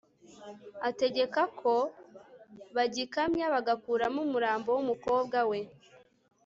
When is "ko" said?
1.59-1.73